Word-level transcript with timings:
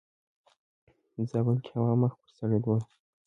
زابل 1.29 1.57
کې 1.65 1.71
هوا 1.79 1.93
مخ 2.01 2.13
پر 2.19 2.29
سړيدو 2.37 2.73
ده. 2.79 2.85